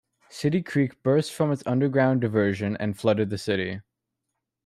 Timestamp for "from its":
1.31-1.61